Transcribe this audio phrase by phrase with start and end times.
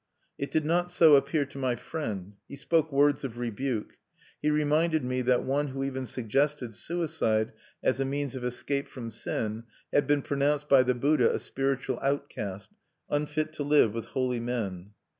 [0.39, 2.33] It did not so appear to my friend.
[2.47, 3.97] He spoke words of rebuke.
[4.41, 9.11] He reminded me that one who even suggested suicide as a means of escape from
[9.11, 12.71] sin had been pronounced by the Buddha a spiritual outcast,
[13.11, 14.93] unfit to live with holy men.